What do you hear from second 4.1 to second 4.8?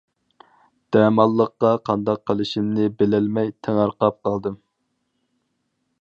قالدىم.